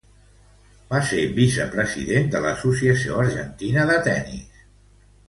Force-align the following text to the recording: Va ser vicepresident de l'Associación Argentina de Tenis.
Va 0.93 1.01
ser 1.09 1.19
vicepresident 1.35 2.31
de 2.37 2.41
l'Associación 2.45 3.21
Argentina 3.25 3.87
de 3.91 3.99
Tenis. 4.09 4.65